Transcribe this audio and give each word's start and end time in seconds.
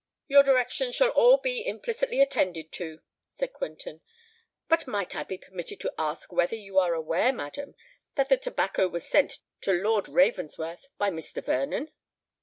"Your 0.27 0.41
directions 0.41 0.95
shall 0.95 1.09
all 1.11 1.37
be 1.37 1.63
implicitly 1.63 2.21
attended 2.21 2.71
to," 2.71 3.01
said 3.27 3.53
Quentin. 3.53 4.01
"But 4.67 4.87
might 4.87 5.15
I 5.15 5.23
be 5.23 5.37
permitted 5.37 5.79
to 5.81 5.93
ask 5.95 6.31
whether 6.33 6.55
you 6.55 6.79
are 6.79 6.95
aware, 6.95 7.31
madam, 7.31 7.75
that 8.15 8.27
the 8.27 8.37
tobacco 8.37 8.87
was 8.87 9.05
sent 9.07 9.41
to 9.61 9.73
Lord 9.73 10.09
Ravensworth 10.09 10.87
by 10.97 11.11
Mr. 11.11 11.43
Vernon?" 11.45 11.91